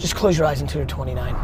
Just 0.00 0.16
close 0.16 0.38
your 0.38 0.46
eyes 0.46 0.62
until 0.62 0.78
you're 0.78 0.88
29. 0.88 1.34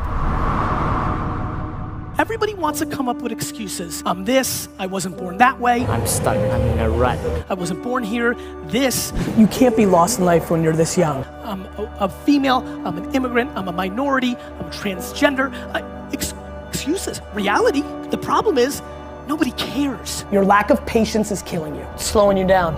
Everybody 2.19 2.55
wants 2.55 2.79
to 2.79 2.87
come 2.87 3.07
up 3.07 3.21
with 3.21 3.31
excuses. 3.31 4.03
I'm 4.07 4.25
this, 4.25 4.71
I 4.79 4.87
wasn't 4.87 5.19
born 5.19 5.37
that 5.37 5.61
way, 5.61 5.85
I'm 5.85 6.07
stuck. 6.07 6.39
I'm 6.39 6.63
in 6.63 6.79
a 6.79 6.89
rut. 6.89 7.19
I 7.51 7.55
wasn't 7.55 7.83
born 7.83 8.03
here, 8.03 8.35
this, 8.65 9.13
You 9.37 9.47
can't 9.49 9.77
be 9.77 9.85
lost 9.85 10.21
in 10.21 10.25
life 10.25 10.51
when 10.51 10.63
you're 10.63 10.73
this 10.73 10.97
young. 10.97 11.23
I'm 11.45 11.67
a, 11.77 11.97
a 12.01 12.09
female, 12.09 12.65
I'm 12.87 12.97
an 12.97 13.15
immigrant, 13.15 13.51
I'm 13.55 13.69
a 13.69 13.73
minority, 13.73 14.35
I'm 14.35 14.71
transgender. 14.71 15.53
Uh, 15.75 16.11
ex- 16.15 16.33
excuses. 16.71 17.21
Reality, 17.35 17.83
the 18.09 18.19
problem 18.19 18.57
is, 18.57 18.81
nobody 19.29 19.51
cares. 19.53 20.25
Your 20.33 20.47
lack 20.47 20.71
of 20.71 20.85
patience 20.87 21.31
is 21.31 21.43
killing 21.43 21.75
you, 21.75 21.83
It's 21.93 22.07
slowing 22.07 22.39
you 22.39 22.47
down, 22.47 22.75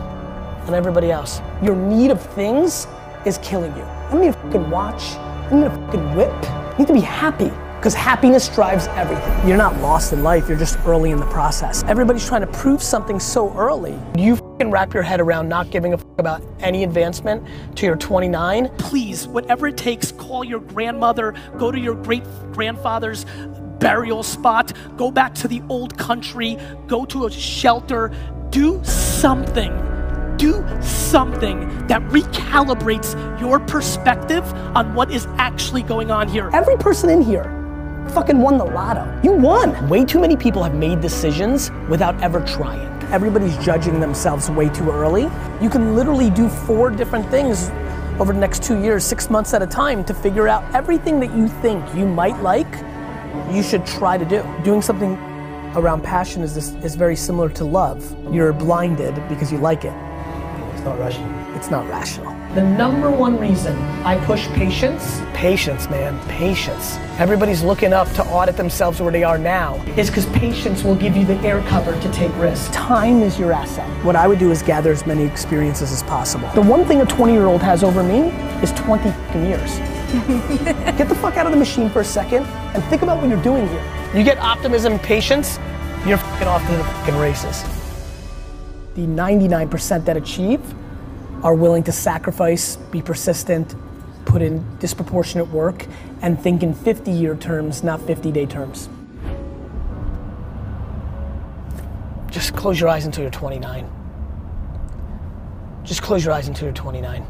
and 0.66 0.74
everybody 0.74 1.12
else. 1.12 1.40
Your 1.62 1.76
need 1.76 2.10
of 2.10 2.20
things 2.34 2.88
is 3.24 3.38
killing 3.38 3.76
you. 3.76 3.84
I 3.84 4.10
don't 4.10 4.20
need 4.20 4.28
a 4.28 4.32
fucking 4.32 4.68
watch. 4.68 5.14
Need 5.50 5.64
a 5.64 5.70
fucking 5.70 6.14
whip. 6.14 6.30
You 6.72 6.78
need 6.78 6.86
to 6.88 6.92
be 6.92 7.00
happy. 7.00 7.50
Because 7.78 7.94
happiness 7.94 8.48
drives 8.48 8.88
everything. 8.88 9.48
You're 9.48 9.56
not 9.56 9.80
lost 9.80 10.12
in 10.12 10.24
life, 10.24 10.48
you're 10.48 10.58
just 10.58 10.80
early 10.84 11.12
in 11.12 11.20
the 11.20 11.26
process. 11.26 11.84
Everybody's 11.84 12.26
trying 12.26 12.40
to 12.40 12.48
prove 12.48 12.82
something 12.82 13.20
so 13.20 13.56
early. 13.56 13.96
You 14.16 14.34
fucking 14.34 14.72
wrap 14.72 14.92
your 14.92 15.04
head 15.04 15.20
around 15.20 15.48
not 15.48 15.70
giving 15.70 15.94
a 15.94 15.98
fuck 15.98 16.18
about 16.18 16.42
any 16.58 16.82
advancement 16.82 17.46
to 17.76 17.86
your 17.86 17.94
29. 17.94 18.68
Please, 18.78 19.28
whatever 19.28 19.68
it 19.68 19.76
takes, 19.76 20.10
call 20.10 20.42
your 20.42 20.58
grandmother, 20.58 21.34
go 21.56 21.70
to 21.70 21.78
your 21.78 21.94
great 21.94 22.24
grandfather's 22.50 23.24
burial 23.78 24.24
spot, 24.24 24.72
go 24.96 25.12
back 25.12 25.32
to 25.36 25.46
the 25.46 25.62
old 25.68 25.96
country, 25.96 26.58
go 26.88 27.04
to 27.04 27.26
a 27.26 27.30
shelter, 27.30 28.10
do 28.50 28.82
something. 28.82 29.87
Do 30.38 30.64
something 30.80 31.86
that 31.88 32.00
recalibrates 32.02 33.40
your 33.40 33.58
perspective 33.58 34.44
on 34.76 34.94
what 34.94 35.10
is 35.10 35.26
actually 35.36 35.82
going 35.82 36.12
on 36.12 36.28
here. 36.28 36.48
Every 36.52 36.76
person 36.76 37.10
in 37.10 37.22
here 37.22 37.54
fucking 38.10 38.40
won 38.40 38.56
the 38.56 38.64
lotto. 38.64 39.20
You 39.22 39.32
won. 39.32 39.88
Way 39.88 40.04
too 40.04 40.20
many 40.20 40.36
people 40.36 40.62
have 40.62 40.74
made 40.74 41.00
decisions 41.00 41.70
without 41.88 42.20
ever 42.22 42.40
trying. 42.40 42.88
Everybody's 43.12 43.56
judging 43.58 44.00
themselves 44.00 44.48
way 44.50 44.68
too 44.68 44.90
early. 44.90 45.24
You 45.60 45.68
can 45.68 45.96
literally 45.96 46.30
do 46.30 46.48
four 46.48 46.90
different 46.90 47.28
things 47.30 47.70
over 48.20 48.32
the 48.32 48.38
next 48.38 48.62
two 48.62 48.80
years, 48.80 49.04
six 49.04 49.30
months 49.30 49.54
at 49.54 49.62
a 49.62 49.66
time 49.66 50.04
to 50.04 50.14
figure 50.14 50.48
out 50.48 50.62
everything 50.74 51.20
that 51.20 51.34
you 51.34 51.48
think 51.48 51.84
you 51.94 52.06
might 52.06 52.40
like, 52.42 52.72
you 53.52 53.62
should 53.62 53.84
try 53.86 54.16
to 54.16 54.24
do. 54.24 54.44
Doing 54.64 54.82
something 54.82 55.14
around 55.74 56.02
passion 56.02 56.42
is, 56.42 56.54
this, 56.54 56.74
is 56.84 56.94
very 56.96 57.16
similar 57.16 57.48
to 57.50 57.64
love. 57.64 58.16
You're 58.32 58.52
blinded 58.52 59.14
because 59.28 59.52
you 59.52 59.58
like 59.58 59.84
it. 59.84 60.07
It's 60.88 60.96
not 60.96 60.98
rational. 60.98 61.56
It's 61.56 61.70
not 61.70 61.88
rational. 61.88 62.54
The 62.54 62.62
number 62.62 63.10
one 63.10 63.38
reason 63.38 63.76
I 64.06 64.16
push 64.24 64.46
patience, 64.48 65.20
patience, 65.34 65.90
man, 65.90 66.18
patience. 66.28 66.96
Everybody's 67.18 67.62
looking 67.62 67.92
up 67.92 68.10
to 68.12 68.24
audit 68.24 68.56
themselves 68.56 69.02
where 69.02 69.12
they 69.12 69.22
are 69.22 69.36
now, 69.36 69.74
is 69.98 70.08
because 70.08 70.24
patience 70.26 70.82
will 70.82 70.94
give 70.94 71.14
you 71.14 71.26
the 71.26 71.34
air 71.40 71.60
cover 71.64 71.92
to 72.00 72.12
take 72.12 72.34
risks. 72.36 72.74
Time 72.74 73.22
is 73.22 73.38
your 73.38 73.52
asset. 73.52 73.86
What 74.02 74.16
I 74.16 74.26
would 74.26 74.38
do 74.38 74.50
is 74.50 74.62
gather 74.62 74.90
as 74.90 75.06
many 75.06 75.24
experiences 75.24 75.92
as 75.92 76.02
possible. 76.04 76.48
The 76.54 76.62
one 76.62 76.86
thing 76.86 77.02
a 77.02 77.06
20 77.06 77.34
year 77.34 77.46
old 77.46 77.60
has 77.60 77.84
over 77.84 78.02
me 78.02 78.30
is 78.62 78.72
20 78.72 79.08
years. 79.46 79.78
Get 80.96 81.10
the 81.10 81.14
fuck 81.16 81.36
out 81.36 81.44
of 81.44 81.52
the 81.52 81.58
machine 81.58 81.90
for 81.90 82.00
a 82.00 82.04
second 82.04 82.46
and 82.74 82.82
think 82.84 83.02
about 83.02 83.20
what 83.20 83.28
you're 83.28 83.42
doing 83.42 83.68
here. 83.68 84.12
You 84.14 84.24
get 84.24 84.38
optimism 84.38 84.94
and 84.94 85.02
patience, 85.02 85.58
you're 86.06 86.16
fucking 86.16 86.48
off 86.48 86.64
to 86.66 86.72
the 86.72 86.84
fucking 86.84 87.16
races. 87.16 87.62
The 88.94 89.06
99% 89.06 90.04
that 90.06 90.16
achieve 90.16 90.62
are 91.42 91.54
willing 91.54 91.82
to 91.84 91.92
sacrifice, 91.92 92.76
be 92.76 93.00
persistent, 93.00 93.74
put 94.24 94.42
in 94.42 94.64
disproportionate 94.78 95.48
work, 95.48 95.86
and 96.22 96.40
think 96.40 96.62
in 96.62 96.74
50 96.74 97.10
year 97.10 97.36
terms, 97.36 97.82
not 97.82 98.00
50 98.02 98.32
day 98.32 98.46
terms. 98.46 98.88
Just 102.30 102.54
close 102.54 102.78
your 102.78 102.88
eyes 102.88 103.06
until 103.06 103.22
you're 103.22 103.30
29. 103.30 103.90
Just 105.84 106.02
close 106.02 106.24
your 106.24 106.34
eyes 106.34 106.48
until 106.48 106.66
you're 106.66 106.74
29. 106.74 107.26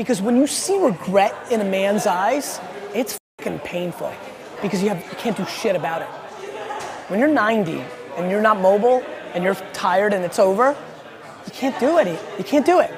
Because 0.00 0.22
when 0.22 0.34
you 0.38 0.46
see 0.46 0.78
regret 0.78 1.34
in 1.52 1.60
a 1.60 1.64
man's 1.64 2.06
eyes, 2.06 2.58
it's 2.94 3.18
fucking 3.36 3.58
painful 3.58 4.10
because 4.62 4.82
you, 4.82 4.88
have, 4.88 4.96
you 4.96 5.16
can't 5.18 5.36
do 5.36 5.44
shit 5.44 5.76
about 5.76 6.00
it. 6.00 6.08
When 7.10 7.20
you're 7.20 7.28
90 7.28 7.84
and 8.16 8.30
you're 8.30 8.40
not 8.40 8.58
mobile 8.58 9.04
and 9.34 9.44
you're 9.44 9.56
tired 9.74 10.14
and 10.14 10.24
it's 10.24 10.38
over, 10.38 10.74
you 11.44 11.52
can't 11.52 11.78
do 11.78 11.98
it. 11.98 12.18
You 12.38 12.44
can't 12.44 12.64
do 12.64 12.80
it. 12.80 12.94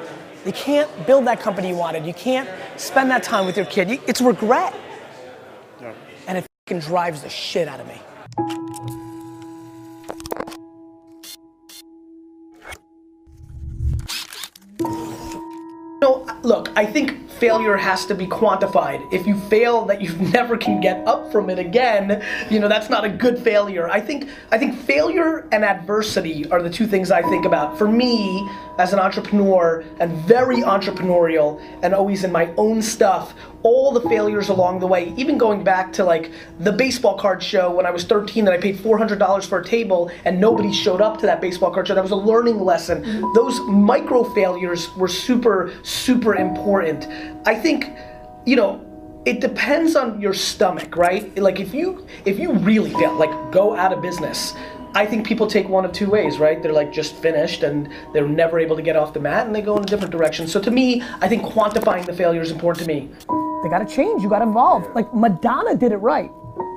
You 0.47 0.53
can't 0.53 0.89
build 1.05 1.25
that 1.27 1.41
company 1.41 1.71
you 1.71 1.75
wanted. 1.75 2.07
You 2.07 2.15
can't 2.15 2.49
spend 2.77 3.11
that 3.11 3.25
time 3.25 3.47
with 3.47 3.57
your 3.57 3.67
kid. 3.67 4.01
It's 4.07 4.21
regret. 4.21 4.73
And 6.29 6.39
it 6.39 6.47
fucking 6.69 6.89
drives 6.89 7.23
the 7.23 7.29
shit 7.29 7.67
out 7.67 7.81
of 7.81 7.89
me. 7.89 8.62
I 16.75 16.87
think 16.87 17.29
failure 17.33 17.77
has 17.77 18.07
to 18.07 18.15
be 18.15 18.27
quantified. 18.27 19.13
If 19.13 19.27
you 19.27 19.39
fail 19.49 19.85
that 19.87 20.01
you 20.01 20.15
never 20.33 20.57
can 20.57 20.81
get 20.81 21.07
up 21.07 21.31
from 21.31 21.51
it 21.51 21.59
again, 21.59 22.25
you 22.51 22.61
know, 22.61 22.69
that's 22.69 22.89
not 22.89 23.05
a 23.05 23.09
good 23.09 23.39
failure. 23.39 23.89
I 23.89 24.01
think 24.01 24.29
I 24.51 24.59
think 24.59 24.79
failure 24.79 25.47
and 25.53 25.65
adversity 25.65 26.49
are 26.51 26.63
the 26.63 26.71
two 26.71 26.87
things 26.87 27.11
I 27.11 27.23
think 27.23 27.45
about. 27.45 27.77
For 27.77 27.89
me, 27.89 28.49
as 28.79 28.93
an 28.93 28.99
entrepreneur 28.99 29.85
and 30.01 30.13
very 30.25 30.59
entrepreneurial 30.59 31.61
and 31.83 31.95
always 31.95 32.25
in 32.25 32.33
my 32.33 32.53
own 32.57 32.81
stuff, 32.81 33.35
all 33.63 33.93
the 33.93 34.01
failures 34.09 34.49
along 34.49 34.81
the 34.81 34.87
way, 34.87 35.13
even 35.17 35.39
going 35.39 35.63
back 35.63 35.93
to 35.95 36.05
like 36.05 36.33
the 36.61 36.73
baseball 36.73 37.17
card 37.17 37.43
show 37.43 37.71
when 37.71 37.87
I 37.87 37.91
was 37.91 38.05
13 38.05 38.45
that 38.45 38.55
I 38.55 38.59
paid 38.59 38.77
$400 38.77 39.47
for 39.47 39.61
a 39.61 39.65
table 39.65 40.11
and 40.25 40.41
nobody 40.41 40.73
showed 40.73 41.01
up 41.01 41.19
to 41.21 41.27
that 41.27 41.41
baseball 41.41 41.71
card 41.71 41.89
show. 41.89 41.95
That 41.95 42.03
was 42.03 42.11
a 42.11 42.17
learning 42.17 42.61
lesson. 42.61 43.03
Mm-hmm. 43.03 43.35
Those 43.35 43.61
micro 43.61 44.25
failures 44.35 44.93
were 44.97 45.09
super, 45.09 45.73
super 45.83 46.35
important. 46.35 47.07
I 47.47 47.55
think, 47.55 47.91
you 48.47 48.57
know, 48.57 48.85
it 49.25 49.41
depends 49.41 49.95
on 49.95 50.21
your 50.21 50.35
stomach, 50.35 50.97
right? 50.97 51.37
Like 51.39 51.61
if 51.61 51.73
you 51.73 52.07
if 52.25 52.41
you 52.41 52.53
really 52.55 52.91
fail, 52.91 53.15
like 53.15 53.53
go 53.53 53.77
out 53.77 53.93
of 53.93 54.03
business. 54.03 54.55
I 54.95 55.07
think 55.07 55.27
people 55.27 55.47
take 55.47 55.69
one 55.69 55.87
of 55.87 55.93
two 55.93 56.11
ways, 56.11 56.39
right? 56.39 56.63
They're 56.63 56.73
like 56.73 56.93
just 56.93 57.15
finished 57.17 57.63
and 57.63 57.89
they're 58.13 58.29
never 58.29 58.59
able 58.59 58.77
to 58.77 58.83
get 58.83 58.95
off 58.95 59.15
the 59.15 59.21
mat 59.21 59.47
and 59.47 59.55
they 59.55 59.63
go 59.63 59.77
in 59.79 59.85
a 59.85 59.87
different 59.87 60.11
direction. 60.11 60.47
So 60.47 60.61
to 60.61 60.71
me, 60.71 61.03
I 61.21 61.29
think 61.29 61.45
quantifying 61.45 62.05
the 62.05 62.13
failure 62.13 62.43
is 62.43 62.51
important 62.51 62.87
to 62.87 62.95
me. 62.95 63.09
They 63.63 63.69
gotta 63.69 63.87
change, 63.87 64.23
you 64.23 64.29
gotta 64.29 64.49
evolve. 64.49 64.93
Like 64.95 65.13
Madonna 65.15 65.77
did 65.77 65.93
it 65.93 65.99
right. 65.99 66.31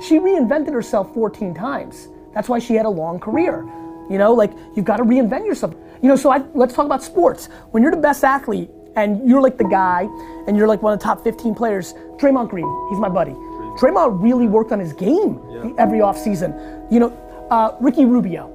She 0.08 0.20
reinvented 0.20 0.74
herself 0.74 1.14
14 1.14 1.54
times. 1.54 2.10
That's 2.34 2.50
why 2.50 2.60
she 2.60 2.76
had 2.76 2.86
a 2.86 2.90
long 2.90 3.20
career. 3.20 3.66
You 4.10 4.18
know, 4.18 4.34
like 4.34 4.52
you've 4.76 4.86
gotta 4.86 5.04
reinvent 5.04 5.46
yourself. 5.46 5.74
You 6.02 6.10
know, 6.10 6.16
so 6.16 6.32
I, 6.32 6.44
let's 6.54 6.74
talk 6.74 6.86
about 6.86 7.02
sports. 7.02 7.50
When 7.72 7.82
you're 7.82 7.92
the 7.92 7.98
best 7.98 8.24
athlete 8.24 8.70
and 8.96 9.28
you're 9.28 9.42
like 9.42 9.58
the 9.58 9.68
guy 9.68 10.08
and 10.48 10.56
you're 10.56 10.68
like 10.68 10.82
one 10.82 10.94
of 10.94 11.00
the 11.00 11.04
top 11.04 11.24
15 11.24 11.56
players, 11.56 11.94
Draymond 12.18 12.50
Green, 12.50 12.70
he's 12.90 13.00
my 13.00 13.10
buddy. 13.10 13.32
Draymond 13.80 14.22
really 14.22 14.48
worked 14.48 14.72
on 14.72 14.80
his 14.80 14.94
game 14.94 15.40
every 15.78 16.00
offseason. 16.00 16.92
You 16.92 17.00
know, 17.00 17.48
uh, 17.50 17.76
Ricky 17.82 18.06
Rubio, 18.06 18.52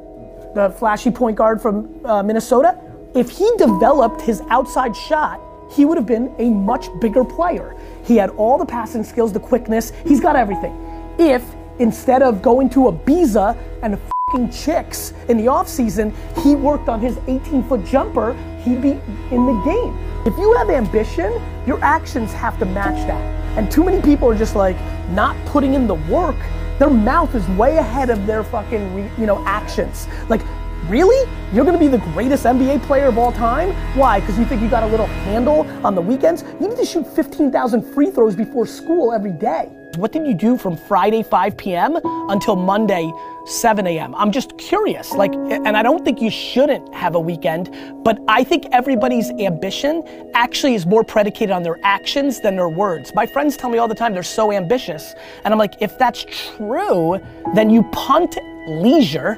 the 0.55 0.71
flashy 0.71 1.11
point 1.11 1.37
guard 1.37 1.61
from 1.61 2.05
uh, 2.07 2.23
Minnesota, 2.23 2.79
if 3.15 3.29
he 3.31 3.51
developed 3.59 4.21
his 4.23 4.41
outside 4.51 4.97
shot, 4.97 5.41
he 5.70 5.84
would 5.84 5.97
have 5.97 6.06
been 6.06 6.34
a 6.38 6.50
much 6.50 6.88
bigger 7.00 7.25
player. 7.25 7.76
He 8.04 8.16
had 8.16 8.31
all 8.31 8.58
the 8.58 8.66
passing 8.66 9.04
skills, 9.04 9.32
the 9.32 9.41
quickness, 9.41 9.92
he's 10.04 10.20
got 10.20 10.36
everything. 10.36 10.75
If 11.19 11.44
instead 11.78 12.22
of 12.22 12.42
going 12.42 12.69
to 12.70 12.81
Ibiza 12.81 13.56
and 13.82 13.98
fucking 14.31 14.50
chicks 14.50 15.12
in 15.28 15.37
the 15.37 15.46
offseason, 15.46 16.14
he 16.43 16.55
worked 16.55 16.88
on 16.88 17.00
his 17.00 17.19
18 17.26 17.62
foot 17.64 17.84
jumper, 17.84 18.34
he'd 18.62 18.82
be 18.82 18.90
in 19.31 19.46
the 19.46 19.62
game. 19.64 19.96
If 20.26 20.37
you 20.38 20.52
have 20.55 20.70
ambition, 20.70 21.32
your 21.67 21.82
actions 21.82 22.32
have 22.32 22.58
to 22.58 22.66
match 22.66 23.06
that. 23.06 23.40
And 23.56 23.70
too 23.70 23.82
many 23.82 24.00
people 24.02 24.28
are 24.28 24.37
just 24.37 24.55
like 24.55 24.76
not 25.11 25.37
putting 25.46 25.75
in 25.75 25.87
the 25.87 25.94
work. 25.94 26.37
Their 26.78 26.90
mouth 26.90 27.34
is 27.34 27.46
way 27.50 27.76
ahead 27.76 28.11
of 28.11 28.26
their 28.26 28.43
fucking, 28.44 29.11
you 29.19 29.26
know, 29.26 29.44
actions. 29.46 30.08
Like, 30.28 30.40
really? 30.88 31.31
You're 31.53 31.65
gonna 31.65 31.79
be 31.79 31.88
the 31.88 31.99
greatest 31.99 32.44
NBA 32.44 32.82
player 32.82 33.06
of 33.06 33.19
all 33.19 33.32
time? 33.32 33.71
Why? 33.97 34.21
Because 34.21 34.38
you 34.38 34.44
think 34.44 34.62
you 34.62 34.69
got 34.69 34.82
a 34.82 34.87
little 34.87 35.06
handle 35.06 35.67
on 35.85 35.94
the 35.94 36.03
weekends? 36.03 36.44
You 36.61 36.69
need 36.69 36.77
to 36.79 36.85
shoot 36.85 37.06
15,000 37.06 37.82
free 37.94 38.11
throws 38.11 38.35
before 38.35 38.67
school 38.67 39.12
every 39.12 39.32
day. 39.32 39.71
What 39.97 40.12
did 40.12 40.25
you 40.25 40.35
do 40.35 40.56
from 40.56 40.77
Friday 40.77 41.25
5 41.25 41.56
p.m. 41.56 41.99
until 42.05 42.55
Monday 42.55 43.11
7 43.44 43.87
a.m.? 43.88 44.15
I'm 44.15 44.31
just 44.31 44.56
curious. 44.56 45.11
Like, 45.12 45.35
and 45.35 45.77
I 45.77 45.82
don't 45.82 46.05
think 46.05 46.21
you 46.23 46.31
shouldn't 46.31 46.94
have 46.94 47.17
a 47.17 47.21
weekend, 47.21 47.75
but 48.05 48.19
I 48.29 48.44
think 48.44 48.67
everybody's 48.71 49.31
ambition 49.31 50.05
actually 50.35 50.75
is 50.75 50.87
more 50.87 51.03
predicated 51.03 51.50
on 51.50 51.65
their 51.65 51.79
actions 51.83 52.41
than 52.41 52.55
their 52.55 52.69
words. 52.69 53.12
My 53.15 53.26
friends 53.26 53.56
tell 53.56 53.69
me 53.69 53.79
all 53.79 53.88
the 53.88 53.94
time 53.97 54.15
they're 54.15 54.23
so 54.23 54.53
ambitious. 54.53 55.12
And 55.44 55.53
I'm 55.53 55.59
like, 55.59 55.75
if 55.81 55.99
that's 55.99 56.25
true, 56.56 57.21
then 57.55 57.69
you 57.69 57.83
punt 57.91 58.38
leisure 58.69 59.37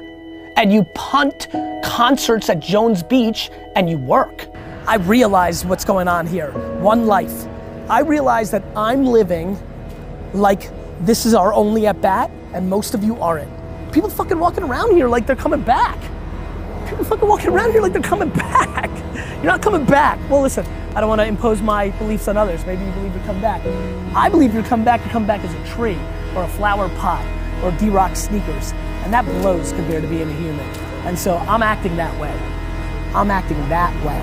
and 0.55 0.71
you 0.71 0.83
punt 0.95 1.47
concerts 1.83 2.49
at 2.49 2.59
Jones 2.59 3.03
Beach 3.03 3.49
and 3.75 3.89
you 3.89 3.97
work. 3.97 4.47
I 4.87 4.95
realize 4.95 5.65
what's 5.65 5.85
going 5.85 6.07
on 6.07 6.27
here. 6.27 6.51
One 6.79 7.05
life. 7.07 7.47
I 7.89 8.01
realize 8.01 8.51
that 8.51 8.63
I'm 8.75 9.05
living 9.05 9.57
like 10.33 10.71
this 11.01 11.25
is 11.25 11.33
our 11.33 11.53
only 11.53 11.87
at 11.87 12.01
bat 12.01 12.31
and 12.53 12.69
most 12.69 12.93
of 12.93 13.03
you 13.03 13.19
aren't. 13.21 13.51
People 13.91 14.09
fucking 14.09 14.39
walking 14.39 14.63
around 14.63 14.95
here 14.95 15.07
like 15.07 15.27
they're 15.27 15.35
coming 15.35 15.61
back. 15.61 15.99
People 16.87 17.05
fucking 17.05 17.27
walking 17.27 17.49
around 17.49 17.71
here 17.71 17.81
like 17.81 17.93
they're 17.93 18.01
coming 18.01 18.29
back. 18.29 18.89
You're 19.35 19.51
not 19.51 19.61
coming 19.61 19.85
back. 19.85 20.19
Well, 20.29 20.41
listen, 20.41 20.65
I 20.95 20.99
don't 20.99 21.09
want 21.09 21.21
to 21.21 21.27
impose 21.27 21.61
my 21.61 21.89
beliefs 21.91 22.27
on 22.27 22.37
others. 22.37 22.65
Maybe 22.65 22.83
you 22.83 22.91
believe 22.91 23.13
you 23.15 23.21
come 23.21 23.41
back. 23.41 23.65
I 24.15 24.29
believe 24.29 24.53
you 24.53 24.63
come 24.63 24.83
back, 24.83 25.03
you 25.03 25.11
come 25.11 25.25
back 25.25 25.41
as 25.41 25.53
a 25.53 25.75
tree 25.75 25.97
or 26.35 26.43
a 26.43 26.47
flower 26.47 26.89
pot 26.97 27.25
or 27.63 27.71
D-Rock 27.79 28.15
sneakers. 28.15 28.73
And 29.03 29.13
that 29.13 29.25
blows 29.25 29.71
compared 29.73 30.03
to 30.03 30.07
being 30.07 30.29
a 30.29 30.33
human. 30.33 30.65
And 31.05 31.19
so 31.19 31.37
I'm 31.37 31.61
acting 31.61 31.95
that 31.97 32.17
way. 32.19 32.31
I'm 33.13 33.29
acting 33.29 33.57
that 33.69 33.93
way. 34.03 34.19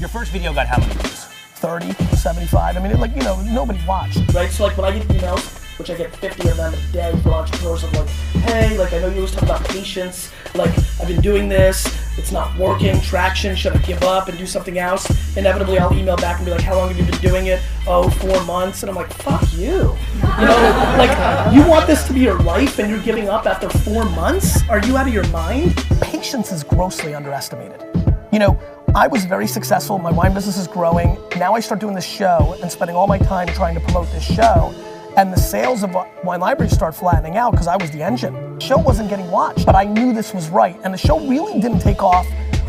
Your 0.00 0.08
first 0.08 0.32
video 0.32 0.54
got 0.54 0.66
how 0.66 0.78
many 0.78 0.94
views? 0.94 1.24
30, 1.56 1.92
75. 2.16 2.76
I 2.76 2.80
mean, 2.80 2.98
like, 2.98 3.14
you 3.14 3.22
know, 3.22 3.40
nobody 3.42 3.80
watched. 3.86 4.32
Right? 4.32 4.50
So, 4.50 4.64
like, 4.64 4.76
when 4.78 4.86
I 4.92 4.98
get 4.98 5.08
emails, 5.08 5.78
which 5.78 5.90
I 5.90 5.96
get 5.96 6.14
50 6.16 6.48
of 6.48 6.56
them 6.56 6.72
a 6.72 6.92
day 6.92 7.12
for 7.22 7.34
entrepreneurs, 7.34 7.84
I'm 7.84 7.92
like, 7.92 8.08
hey, 8.08 8.78
like, 8.78 8.92
I 8.92 9.00
know 9.00 9.08
you 9.08 9.16
always 9.16 9.32
talk 9.32 9.42
about 9.42 9.64
patience. 9.68 10.32
Like, 10.54 10.70
I've 11.00 11.08
been 11.08 11.20
doing 11.20 11.48
this, 11.48 11.84
it's 12.18 12.32
not 12.32 12.56
working, 12.58 13.00
traction, 13.00 13.54
should 13.56 13.72
I 13.72 13.78
give 13.78 14.02
up 14.02 14.28
and 14.28 14.36
do 14.36 14.46
something 14.46 14.78
else? 14.78 15.36
Inevitably, 15.36 15.78
I'll 15.78 15.92
email 15.92 16.16
back 16.16 16.36
and 16.38 16.44
be 16.44 16.50
like, 16.50 16.60
how 16.60 16.76
long 16.76 16.88
have 16.88 16.98
you 16.98 17.04
been 17.04 17.20
doing 17.20 17.46
it? 17.46 17.60
Oh, 17.86 18.10
four 18.10 18.44
months. 18.44 18.82
And 18.82 18.90
I'm 18.90 18.96
like, 18.96 19.12
fuck 19.14 19.42
you. 19.54 19.96
You 20.40 20.46
know, 20.46 20.94
like, 20.98 21.54
you 21.54 21.66
want 21.66 21.86
this 21.86 22.06
to 22.08 22.12
be 22.12 22.20
your 22.20 22.38
life 22.42 22.78
and 22.78 22.90
you're 22.90 23.02
giving 23.02 23.28
up 23.28 23.46
after 23.46 23.68
four 23.68 24.04
months? 24.04 24.68
Are 24.68 24.84
you 24.84 24.96
out 24.96 25.06
of 25.06 25.14
your 25.14 25.26
mind? 25.28 25.76
Patience 26.00 26.52
is 26.52 26.62
grossly 26.64 27.14
underestimated. 27.14 27.84
You 28.32 28.38
know, 28.40 28.60
I 28.94 29.06
was 29.06 29.24
very 29.24 29.46
successful. 29.46 29.98
My 29.98 30.10
wine 30.10 30.34
business 30.34 30.56
is 30.56 30.66
growing. 30.66 31.16
Now 31.36 31.54
I 31.54 31.60
start 31.60 31.80
doing 31.80 31.94
this 31.94 32.06
show 32.06 32.58
and 32.60 32.70
spending 32.70 32.96
all 32.96 33.06
my 33.06 33.18
time 33.18 33.46
trying 33.48 33.74
to 33.74 33.80
promote 33.80 34.10
this 34.12 34.24
show. 34.24 34.74
And 35.18 35.32
the 35.32 35.36
sales 35.36 35.82
of 35.82 35.96
Wine 36.22 36.38
Library 36.38 36.70
start 36.70 36.94
flattening 36.94 37.36
out 37.36 37.50
because 37.50 37.66
I 37.66 37.74
was 37.74 37.90
the 37.90 38.00
engine. 38.00 38.56
The 38.60 38.64
show 38.64 38.78
wasn't 38.78 39.10
getting 39.10 39.28
watched, 39.32 39.66
but 39.66 39.74
I 39.74 39.82
knew 39.82 40.12
this 40.12 40.32
was 40.32 40.48
right. 40.48 40.78
And 40.84 40.94
the 40.94 40.98
show 40.98 41.18
really 41.18 41.60
didn't 41.60 41.80
take 41.80 42.04
off 42.04 42.24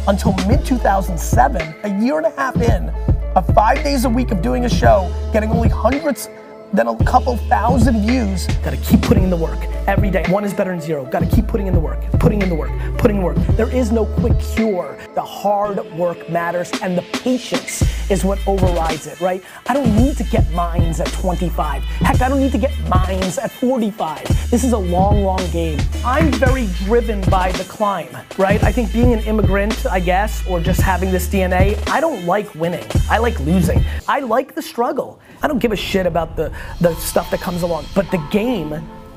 until 0.07 0.33
mid 0.47 0.65
2007, 0.65 1.75
a 1.83 2.03
year 2.03 2.17
and 2.17 2.25
a 2.25 2.31
half 2.31 2.55
in, 2.55 2.89
of 3.35 3.45
five 3.53 3.83
days 3.83 4.05
a 4.05 4.09
week 4.09 4.31
of 4.31 4.41
doing 4.41 4.65
a 4.65 4.69
show, 4.69 5.13
getting 5.31 5.51
only 5.51 5.69
hundreds 5.69 6.27
then 6.73 6.87
a 6.87 7.03
couple 7.03 7.35
thousand 7.37 8.05
views. 8.05 8.47
Gotta 8.63 8.77
keep 8.77 9.01
putting 9.01 9.23
in 9.23 9.29
the 9.29 9.37
work 9.37 9.59
every 9.87 10.11
day. 10.11 10.23
One 10.29 10.43
is 10.43 10.53
better 10.53 10.71
than 10.71 10.81
zero. 10.81 11.05
Gotta 11.05 11.25
keep 11.25 11.47
putting 11.47 11.67
in 11.67 11.73
the 11.73 11.79
work, 11.79 11.99
putting 12.19 12.41
in 12.41 12.49
the 12.49 12.55
work, 12.55 12.71
putting 12.97 13.17
in 13.17 13.21
the 13.21 13.25
work. 13.25 13.37
There 13.57 13.73
is 13.73 13.91
no 13.91 14.05
quick 14.05 14.39
cure. 14.55 14.97
The 15.15 15.21
hard 15.21 15.83
work 15.93 16.29
matters 16.29 16.71
and 16.81 16.97
the 16.97 17.01
patience 17.01 17.83
is 18.09 18.23
what 18.23 18.39
overrides 18.47 19.07
it, 19.07 19.19
right? 19.21 19.43
I 19.67 19.73
don't 19.73 19.95
need 19.95 20.17
to 20.17 20.23
get 20.23 20.49
mines 20.51 20.99
at 20.99 21.07
25. 21.07 21.83
Heck, 21.83 22.21
I 22.21 22.29
don't 22.29 22.39
need 22.39 22.51
to 22.51 22.57
get 22.57 22.77
mines 22.87 23.37
at 23.37 23.51
45. 23.51 24.49
This 24.49 24.63
is 24.63 24.73
a 24.73 24.77
long, 24.77 25.23
long 25.23 25.45
game. 25.51 25.79
I'm 26.03 26.31
very 26.31 26.67
driven 26.85 27.21
by 27.29 27.51
the 27.53 27.63
climb, 27.65 28.15
right? 28.37 28.63
I 28.63 28.71
think 28.71 28.91
being 28.91 29.13
an 29.13 29.19
immigrant, 29.21 29.85
I 29.85 29.99
guess, 29.99 30.45
or 30.47 30.59
just 30.59 30.81
having 30.81 31.11
this 31.11 31.27
DNA, 31.27 31.77
I 31.87 31.99
don't 31.99 32.25
like 32.25 32.53
winning. 32.55 32.85
I 33.09 33.17
like 33.19 33.39
losing. 33.41 33.83
I 34.07 34.19
like 34.19 34.55
the 34.55 34.61
struggle. 34.61 35.19
I 35.41 35.47
don't 35.47 35.59
give 35.59 35.71
a 35.71 35.75
shit 35.75 36.05
about 36.05 36.35
the, 36.35 36.51
the 36.81 36.93
stuff 36.95 37.29
that 37.31 37.41
comes 37.41 37.61
along. 37.61 37.85
But 37.95 38.09
the 38.11 38.25
game, 38.31 38.69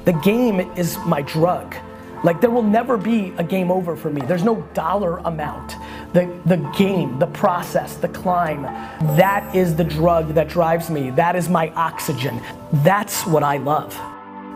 the 0.04 0.12
game 0.12 0.60
is 0.76 0.98
my 0.98 1.22
drug. 1.22 1.74
Like 2.24 2.40
there 2.40 2.50
will 2.50 2.62
never 2.62 2.96
be 2.96 3.34
a 3.38 3.42
game 3.44 3.70
over 3.70 3.96
for 3.96 4.08
me. 4.08 4.20
There's 4.22 4.44
no 4.44 4.62
dollar 4.74 5.18
amount. 5.18 5.74
The 6.12 6.32
the 6.46 6.58
game, 6.78 7.18
the 7.18 7.26
process, 7.26 7.96
the 7.96 8.08
climb, 8.08 8.62
that 9.16 9.56
is 9.56 9.74
the 9.74 9.84
drug 9.84 10.34
that 10.34 10.48
drives 10.48 10.88
me. 10.88 11.10
That 11.10 11.34
is 11.34 11.48
my 11.48 11.70
oxygen. 11.70 12.40
That's 12.72 13.26
what 13.26 13.42
I 13.42 13.56
love. 13.56 13.98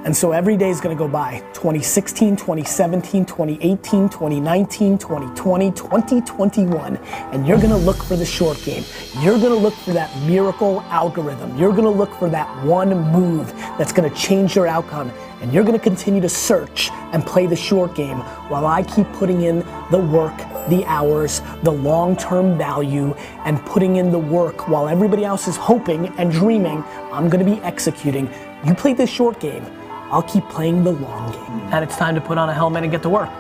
And 0.06 0.16
so 0.16 0.30
every 0.30 0.56
day 0.56 0.70
is 0.70 0.80
gonna 0.80 0.94
go 0.94 1.08
by 1.08 1.40
2016, 1.52 2.36
2017, 2.36 3.26
2018, 3.26 4.08
2019, 4.08 4.98
2020, 4.98 5.72
2021. 5.72 6.96
And 7.32 7.44
you're 7.44 7.60
gonna 7.60 7.76
look 7.76 7.96
for 8.04 8.14
the 8.14 8.24
short 8.24 8.56
game. 8.62 8.84
You're 9.18 9.36
gonna 9.36 9.56
look 9.56 9.74
for 9.74 9.92
that 9.94 10.16
miracle 10.18 10.80
algorithm. 10.90 11.58
You're 11.58 11.72
gonna 11.72 11.90
look 11.90 12.14
for 12.20 12.30
that 12.30 12.46
one 12.64 12.96
move 13.10 13.52
that's 13.78 13.92
gonna 13.92 14.14
change 14.14 14.54
your 14.54 14.68
outcome. 14.68 15.10
And 15.42 15.52
you're 15.52 15.64
gonna 15.64 15.76
continue 15.76 16.20
to 16.20 16.28
search 16.28 16.88
and 17.10 17.26
play 17.26 17.46
the 17.46 17.56
short 17.56 17.96
game 17.96 18.18
while 18.48 18.64
I 18.64 18.84
keep 18.84 19.12
putting 19.14 19.42
in 19.42 19.66
the 19.90 19.98
work, 19.98 20.36
the 20.68 20.84
hours, 20.86 21.42
the 21.64 21.72
long 21.72 22.14
term 22.16 22.56
value, 22.56 23.12
and 23.44 23.58
putting 23.66 23.96
in 23.96 24.12
the 24.12 24.20
work 24.20 24.68
while 24.68 24.88
everybody 24.88 25.24
else 25.24 25.48
is 25.48 25.56
hoping 25.56 26.06
and 26.16 26.30
dreaming. 26.30 26.84
I'm 27.10 27.28
gonna 27.28 27.42
be 27.42 27.60
executing. 27.62 28.30
You 28.64 28.72
play 28.72 28.92
this 28.92 29.10
short 29.10 29.40
game. 29.40 29.66
I'll 30.10 30.22
keep 30.22 30.48
playing 30.48 30.84
the 30.84 30.92
long 30.92 31.32
game. 31.32 31.60
And 31.72 31.84
it's 31.84 31.96
time 31.96 32.14
to 32.14 32.20
put 32.20 32.38
on 32.38 32.48
a 32.48 32.54
helmet 32.54 32.84
and 32.84 32.92
get 32.92 33.02
to 33.02 33.08
work. 33.08 33.30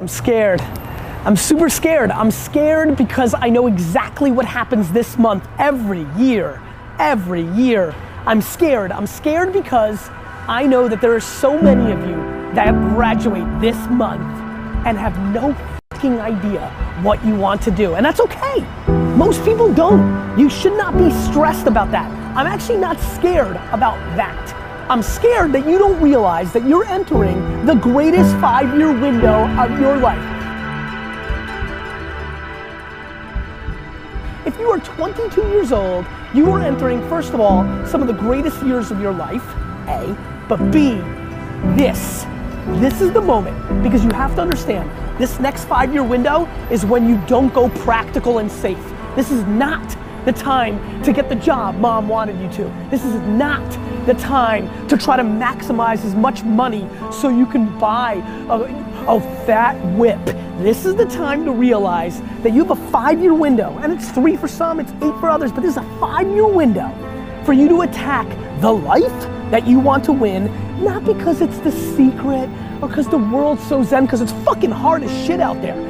I'm 0.00 0.08
scared. 0.08 0.60
I'm 1.24 1.36
super 1.36 1.68
scared. 1.68 2.10
I'm 2.10 2.30
scared 2.30 2.96
because 2.96 3.34
I 3.36 3.50
know 3.50 3.66
exactly 3.66 4.30
what 4.30 4.46
happens 4.46 4.90
this 4.90 5.18
month 5.18 5.46
every 5.58 6.06
year. 6.16 6.62
Every 6.98 7.42
year. 7.52 7.94
I'm 8.26 8.40
scared. 8.40 8.92
I'm 8.92 9.06
scared 9.06 9.52
because 9.52 10.08
I 10.48 10.66
know 10.66 10.88
that 10.88 11.02
there 11.02 11.14
are 11.14 11.20
so 11.20 11.60
many 11.60 11.92
of 11.92 12.00
you 12.08 12.16
that 12.54 12.72
graduate 12.94 13.60
this 13.60 13.76
month 13.90 14.22
and 14.86 14.96
have 14.96 15.18
no 15.34 15.54
fucking 15.92 16.18
idea 16.18 16.70
what 17.02 17.22
you 17.24 17.34
want 17.34 17.60
to 17.62 17.70
do. 17.70 17.94
And 17.94 18.06
that's 18.06 18.20
okay. 18.20 18.99
Most 19.20 19.44
people 19.44 19.70
don't. 19.74 20.38
You 20.38 20.48
should 20.48 20.78
not 20.78 20.96
be 20.96 21.10
stressed 21.10 21.66
about 21.66 21.90
that. 21.90 22.10
I'm 22.34 22.46
actually 22.46 22.78
not 22.78 22.98
scared 22.98 23.56
about 23.70 23.98
that. 24.16 24.54
I'm 24.88 25.02
scared 25.02 25.52
that 25.52 25.68
you 25.68 25.76
don't 25.76 26.00
realize 26.00 26.54
that 26.54 26.66
you're 26.66 26.86
entering 26.86 27.66
the 27.66 27.74
greatest 27.74 28.34
five 28.36 28.74
year 28.78 28.98
window 28.98 29.46
of 29.62 29.78
your 29.78 29.98
life. 29.98 30.24
If 34.46 34.58
you 34.58 34.70
are 34.70 34.78
22 34.78 35.48
years 35.48 35.70
old, 35.70 36.06
you 36.32 36.50
are 36.52 36.62
entering, 36.62 37.06
first 37.10 37.34
of 37.34 37.40
all, 37.40 37.66
some 37.84 38.00
of 38.00 38.06
the 38.06 38.14
greatest 38.14 38.62
years 38.62 38.90
of 38.90 39.02
your 39.02 39.12
life, 39.12 39.44
A, 39.86 40.16
but 40.48 40.70
B, 40.70 40.94
this. 41.76 42.24
This 42.80 43.02
is 43.02 43.12
the 43.12 43.20
moment 43.20 43.82
because 43.82 44.02
you 44.02 44.12
have 44.12 44.34
to 44.36 44.40
understand 44.40 44.90
this 45.20 45.38
next 45.38 45.64
five 45.66 45.92
year 45.92 46.04
window 46.04 46.46
is 46.70 46.86
when 46.86 47.06
you 47.06 47.22
don't 47.26 47.52
go 47.52 47.68
practical 47.68 48.38
and 48.38 48.50
safe. 48.50 48.89
This 49.16 49.30
is 49.30 49.44
not 49.44 49.96
the 50.24 50.32
time 50.32 51.02
to 51.02 51.12
get 51.12 51.28
the 51.28 51.34
job 51.34 51.76
mom 51.76 52.08
wanted 52.08 52.40
you 52.40 52.48
to. 52.64 52.88
This 52.90 53.04
is 53.04 53.14
not 53.14 53.68
the 54.06 54.14
time 54.14 54.88
to 54.88 54.96
try 54.96 55.16
to 55.16 55.22
maximize 55.22 56.04
as 56.04 56.14
much 56.14 56.42
money 56.42 56.88
so 57.10 57.28
you 57.28 57.46
can 57.46 57.78
buy 57.78 58.14
a, 58.48 59.14
a 59.16 59.20
fat 59.46 59.74
whip. 59.96 60.24
This 60.58 60.84
is 60.84 60.94
the 60.94 61.06
time 61.06 61.44
to 61.46 61.52
realize 61.52 62.20
that 62.42 62.52
you 62.52 62.64
have 62.64 62.70
a 62.70 62.90
five 62.90 63.20
year 63.20 63.34
window, 63.34 63.78
and 63.82 63.92
it's 63.92 64.10
three 64.10 64.36
for 64.36 64.48
some, 64.48 64.78
it's 64.78 64.92
eight 65.02 65.18
for 65.20 65.30
others, 65.30 65.52
but 65.52 65.62
this 65.62 65.72
is 65.72 65.78
a 65.78 65.98
five 65.98 66.28
year 66.28 66.46
window 66.46 66.92
for 67.44 67.52
you 67.52 67.68
to 67.68 67.80
attack 67.82 68.28
the 68.60 68.70
life 68.70 69.20
that 69.50 69.66
you 69.66 69.80
want 69.80 70.04
to 70.04 70.12
win, 70.12 70.44
not 70.84 71.04
because 71.04 71.40
it's 71.40 71.58
the 71.58 71.72
secret 71.72 72.48
or 72.82 72.88
because 72.88 73.08
the 73.08 73.18
world's 73.18 73.66
so 73.66 73.82
zen, 73.82 74.04
because 74.04 74.20
it's 74.20 74.32
fucking 74.44 74.70
hard 74.70 75.02
as 75.02 75.26
shit 75.26 75.40
out 75.40 75.60
there. 75.62 75.89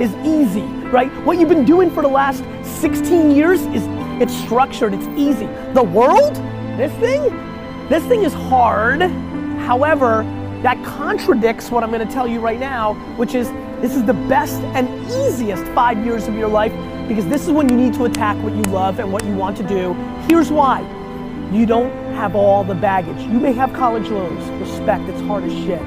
Is 0.00 0.14
easy, 0.26 0.62
right? 0.90 1.10
What 1.24 1.38
you've 1.38 1.48
been 1.48 1.64
doing 1.64 1.90
for 1.90 2.02
the 2.02 2.08
last 2.08 2.44
16 2.80 3.30
years 3.30 3.62
is 3.66 3.82
it's 4.20 4.34
structured, 4.34 4.94
it's 4.94 5.06
easy. 5.18 5.46
The 5.72 5.82
world, 5.82 6.34
this 6.76 6.92
thing, 7.00 7.22
this 7.88 8.04
thing 8.04 8.22
is 8.22 8.32
hard. 8.32 9.02
However, 9.02 10.22
that 10.62 10.82
contradicts 10.84 11.70
what 11.70 11.84
I'm 11.84 11.90
gonna 11.90 12.10
tell 12.10 12.26
you 12.26 12.40
right 12.40 12.58
now, 12.58 12.94
which 13.16 13.34
is 13.34 13.50
this 13.80 13.96
is 13.96 14.04
the 14.04 14.14
best 14.14 14.60
and 14.74 14.88
easiest 15.10 15.64
five 15.74 16.04
years 16.04 16.26
of 16.26 16.34
your 16.34 16.48
life 16.48 16.72
because 17.06 17.26
this 17.26 17.42
is 17.44 17.50
when 17.50 17.68
you 17.68 17.76
need 17.76 17.92
to 17.94 18.06
attack 18.06 18.36
what 18.42 18.54
you 18.54 18.62
love 18.72 18.98
and 18.98 19.12
what 19.12 19.24
you 19.24 19.34
want 19.34 19.56
to 19.58 19.62
do. 19.62 19.92
Here's 20.28 20.50
why. 20.50 20.80
You 21.52 21.66
don't 21.66 21.92
have 22.14 22.34
all 22.34 22.64
the 22.64 22.74
baggage. 22.74 23.20
You 23.26 23.38
may 23.38 23.52
have 23.52 23.72
college 23.74 24.08
loans, 24.08 24.42
respect, 24.60 25.08
it's 25.08 25.20
hard 25.22 25.44
as 25.44 25.52
shit. 25.52 25.82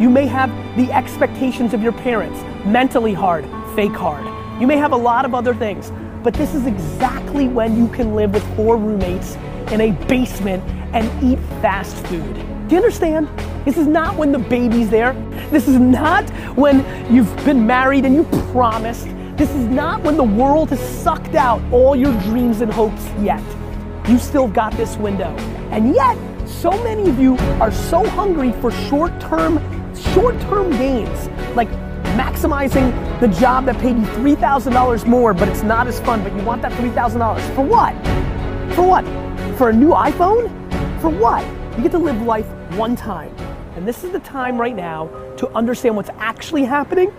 You 0.00 0.10
may 0.10 0.26
have 0.26 0.50
the 0.76 0.92
expectations 0.92 1.72
of 1.72 1.82
your 1.82 1.92
parents, 1.92 2.40
mentally 2.66 3.14
hard, 3.14 3.44
fake 3.76 3.92
hard. 3.92 4.24
You 4.60 4.66
may 4.66 4.76
have 4.76 4.90
a 4.90 4.96
lot 4.96 5.24
of 5.24 5.34
other 5.34 5.54
things, 5.54 5.92
but 6.24 6.34
this 6.34 6.52
is 6.52 6.66
exactly 6.66 7.46
when 7.46 7.76
you 7.76 7.88
can 7.88 8.14
live 8.14 8.34
with 8.34 8.56
four 8.56 8.76
roommates 8.76 9.36
in 9.70 9.80
a 9.80 9.92
basement 10.06 10.64
and 10.92 11.06
eat 11.22 11.38
fast 11.60 11.96
food. 12.06 12.34
Do 12.68 12.74
you 12.74 12.76
understand? 12.76 13.28
This 13.64 13.76
is 13.76 13.86
not 13.86 14.16
when 14.16 14.32
the 14.32 14.38
baby's 14.38 14.90
there. 14.90 15.12
This 15.50 15.68
is 15.68 15.78
not 15.78 16.28
when 16.56 16.84
you've 17.14 17.34
been 17.44 17.64
married 17.64 18.04
and 18.04 18.14
you 18.14 18.24
promised. 18.52 19.06
This 19.36 19.50
is 19.50 19.66
not 19.66 20.02
when 20.02 20.16
the 20.16 20.24
world 20.24 20.70
has 20.70 20.80
sucked 20.80 21.34
out 21.34 21.62
all 21.72 21.94
your 21.94 22.12
dreams 22.22 22.62
and 22.62 22.72
hopes 22.72 23.06
yet. 23.20 23.42
You 24.08 24.18
still 24.18 24.48
got 24.48 24.72
this 24.72 24.96
window. 24.96 25.30
And 25.70 25.94
yet, 25.94 26.16
so 26.46 26.70
many 26.82 27.08
of 27.08 27.18
you 27.20 27.36
are 27.60 27.72
so 27.72 28.06
hungry 28.08 28.52
for 28.60 28.70
short-term, 28.70 29.58
short-term 30.14 30.70
gains. 30.70 31.28
Like 31.56 31.68
maximizing 32.16 32.92
the 33.20 33.28
job 33.28 33.66
that 33.66 33.78
paid 33.78 33.96
you 33.96 34.04
$3,000 34.04 35.06
more, 35.06 35.34
but 35.34 35.48
it's 35.48 35.62
not 35.62 35.88
as 35.88 36.00
fun, 36.00 36.22
but 36.22 36.32
you 36.34 36.42
want 36.42 36.62
that 36.62 36.72
$3,000. 36.72 37.54
For 37.54 37.62
what? 37.62 37.94
For 38.74 38.86
what? 38.86 39.04
For 39.58 39.70
a 39.70 39.72
new 39.72 39.90
iPhone? 39.90 40.48
For 41.00 41.10
what? 41.10 41.44
You 41.76 41.82
get 41.82 41.92
to 41.92 41.98
live 41.98 42.22
life 42.22 42.46
one 42.76 42.94
time. 42.94 43.34
And 43.76 43.86
this 43.88 44.04
is 44.04 44.12
the 44.12 44.20
time 44.20 44.60
right 44.60 44.76
now 44.76 45.08
to 45.38 45.48
understand 45.50 45.96
what's 45.96 46.10
actually 46.18 46.64
happening 46.64 47.12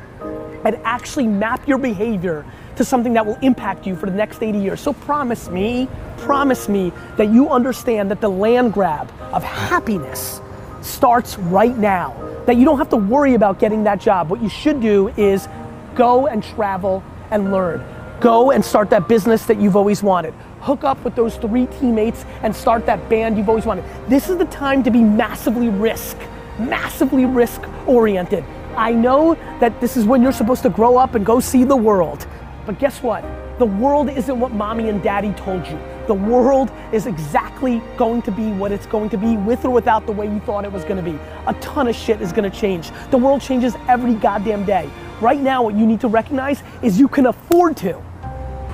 and 0.64 0.78
actually 0.84 1.28
map 1.28 1.68
your 1.68 1.78
behavior 1.78 2.46
to 2.78 2.86
something 2.86 3.14
that 3.14 3.26
will 3.26 3.38
impact 3.42 3.86
you 3.86 3.96
for 3.96 4.06
the 4.06 4.16
next 4.16 4.42
80 4.42 4.58
years. 4.58 4.80
So 4.80 4.94
promise 4.94 5.50
me, 5.50 5.90
promise 6.18 6.70
me 6.70 6.94
that 7.18 7.30
you 7.30 7.50
understand 7.50 8.10
that 8.12 8.22
the 8.22 8.30
land 8.30 8.74
grab 8.74 9.12
of 9.34 9.44
happiness 9.44 10.40
starts 10.82 11.38
right 11.38 11.78
now. 11.78 12.14
That 12.46 12.58
you 12.58 12.66
don't 12.66 12.78
have 12.78 12.90
to 12.90 12.98
worry 12.98 13.34
about 13.34 13.60
getting 13.60 13.84
that 13.86 14.00
job. 14.00 14.30
What 14.30 14.42
you 14.42 14.50
should 14.50 14.82
do 14.82 15.10
is 15.18 15.48
go 15.96 16.28
and 16.28 16.44
travel 16.44 17.04
and 17.32 17.52
learn. 17.52 17.84
Go 18.20 18.52
and 18.52 18.64
start 18.64 18.90
that 18.92 19.08
business 19.08 19.46
that 19.46 19.60
you've 19.60 19.76
always 19.76 20.04
wanted. 20.04 20.34
Hook 20.62 20.84
up 20.84 21.04
with 21.04 21.16
those 21.16 21.38
three 21.38 21.66
teammates 21.66 22.26
and 22.44 22.56
start 22.56 22.86
that 22.86 23.10
band 23.10 23.38
you've 23.38 23.50
always 23.50 23.66
wanted. 23.66 23.84
This 24.08 24.30
is 24.30 24.38
the 24.38 24.46
time 24.46 24.84
to 24.84 24.92
be 24.92 25.02
massively 25.02 25.70
risk, 25.70 26.18
massively 26.60 27.26
risk 27.26 27.62
oriented. 27.88 28.44
I 28.76 28.92
know 28.92 29.36
that 29.60 29.80
this 29.82 29.98
is 29.98 30.06
when 30.06 30.22
you're 30.22 30.32
supposed 30.32 30.64
to 30.64 30.70
grow 30.70 30.98
up 30.98 31.16
and 31.16 31.26
go 31.26 31.40
see 31.40 31.64
the 31.64 31.76
world. 31.76 32.28
But 32.66 32.80
guess 32.80 33.02
what? 33.02 33.24
The 33.58 33.66
world 33.66 34.10
isn't 34.10 34.40
what 34.40 34.52
mommy 34.52 34.90
and 34.90 35.02
daddy 35.02 35.32
told 35.34 35.66
you. 35.68 35.80
The 36.08 36.14
world 36.14 36.72
is 36.92 37.08
exactly 37.08 37.82
going 37.98 38.22
to 38.24 38.32
be 38.32 38.52
what 38.52 38.72
it's 38.72 38.86
going 38.86 39.10
to 39.10 39.18
be 39.18 39.38
with 39.38 39.66
or 39.66 39.72
without 39.72 40.06
the 40.06 40.12
way 40.12 40.26
you 40.26 40.40
thought 40.42 40.66
it 40.66 40.72
was 40.72 40.84
going 40.84 41.04
to 41.04 41.12
be. 41.12 41.18
A 41.48 41.54
ton 41.56 41.88
of 41.88 41.96
shit 41.96 42.22
is 42.22 42.32
going 42.32 42.50
to 42.50 42.56
change. 42.56 42.92
The 43.12 43.18
world 43.18 43.42
changes 43.42 43.76
every 43.88 44.14
goddamn 44.14 44.66
day. 44.66 44.90
Right 45.22 45.40
now, 45.40 45.64
what 45.64 45.76
you 45.76 45.86
need 45.86 46.02
to 46.02 46.08
recognize 46.08 46.62
is 46.82 47.00
you 47.00 47.08
can 47.08 47.26
afford 47.26 47.78
to. 47.78 47.98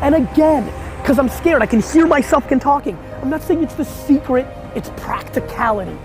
And 0.01 0.15
again, 0.15 0.65
because 1.01 1.19
I'm 1.19 1.29
scared, 1.29 1.61
I 1.61 1.67
can 1.67 1.81
hear 1.81 2.05
myself 2.05 2.47
can 2.47 2.59
talking. 2.59 2.97
I'm 3.21 3.29
not 3.29 3.41
saying 3.43 3.63
it's 3.63 3.75
the 3.75 3.85
secret, 3.85 4.45
it's 4.75 4.89
practicality 4.97 5.97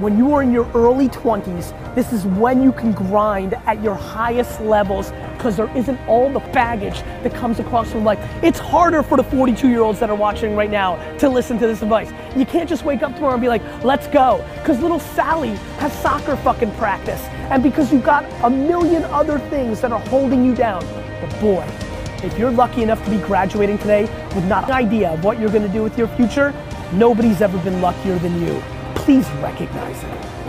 when 0.00 0.16
you 0.16 0.32
are 0.32 0.42
in 0.42 0.50
your 0.50 0.66
early 0.72 1.10
20s, 1.10 1.94
this 1.94 2.10
is 2.14 2.24
when 2.24 2.62
you 2.62 2.72
can 2.72 2.92
grind 2.92 3.52
at 3.66 3.82
your 3.82 3.94
highest 3.94 4.58
levels 4.62 5.10
because 5.40 5.56
there 5.56 5.74
isn't 5.74 5.98
all 6.06 6.30
the 6.30 6.40
baggage 6.52 7.00
that 7.22 7.34
comes 7.34 7.60
across 7.60 7.90
from 7.90 8.04
life. 8.04 8.18
It's 8.44 8.58
harder 8.58 9.02
for 9.02 9.16
the 9.16 9.24
42 9.24 9.70
year 9.70 9.80
olds 9.80 9.98
that 10.00 10.10
are 10.10 10.14
watching 10.14 10.54
right 10.54 10.70
now 10.70 10.96
to 11.16 11.30
listen 11.30 11.58
to 11.60 11.66
this 11.66 11.80
advice. 11.80 12.12
You 12.36 12.44
can't 12.44 12.68
just 12.68 12.84
wake 12.84 13.02
up 13.02 13.14
tomorrow 13.14 13.32
and 13.32 13.40
be 13.40 13.48
like, 13.48 13.62
let's 13.82 14.06
go. 14.06 14.46
Because 14.56 14.80
little 14.80 15.00
Sally 15.00 15.54
has 15.78 15.94
soccer 16.00 16.36
fucking 16.36 16.72
practice. 16.72 17.22
And 17.48 17.62
because 17.62 17.90
you've 17.90 18.04
got 18.04 18.26
a 18.44 18.50
million 18.50 19.04
other 19.04 19.38
things 19.48 19.80
that 19.80 19.92
are 19.92 20.00
holding 20.08 20.44
you 20.44 20.54
down. 20.54 20.84
But 21.22 21.40
boy, 21.40 21.66
if 22.22 22.38
you're 22.38 22.50
lucky 22.50 22.82
enough 22.82 23.02
to 23.06 23.10
be 23.10 23.16
graduating 23.16 23.78
today 23.78 24.02
with 24.34 24.44
not 24.44 24.64
an 24.64 24.72
idea 24.72 25.08
of 25.08 25.24
what 25.24 25.40
you're 25.40 25.48
gonna 25.48 25.72
do 25.72 25.82
with 25.82 25.96
your 25.96 26.08
future, 26.08 26.52
nobody's 26.92 27.40
ever 27.40 27.56
been 27.60 27.80
luckier 27.80 28.18
than 28.18 28.42
you 28.42 28.62
please 29.10 29.28
recognize 29.42 30.04
it. 30.04 30.39